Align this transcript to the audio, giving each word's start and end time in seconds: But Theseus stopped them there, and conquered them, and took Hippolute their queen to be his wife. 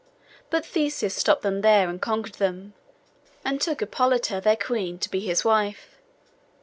But 0.49 0.65
Theseus 0.65 1.13
stopped 1.13 1.43
them 1.43 1.61
there, 1.61 1.87
and 1.87 2.01
conquered 2.01 2.39
them, 2.41 2.73
and 3.45 3.61
took 3.61 3.81
Hippolute 3.81 4.41
their 4.43 4.55
queen 4.55 4.97
to 4.97 5.11
be 5.11 5.19
his 5.19 5.45
wife. 5.45 5.99